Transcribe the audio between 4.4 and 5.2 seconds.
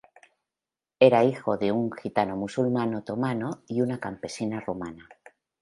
rumana.